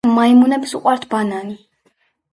[0.13, 1.57] მაიმუნებს უყვართ ბანანი